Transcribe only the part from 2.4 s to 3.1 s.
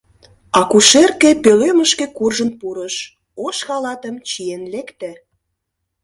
пурыш,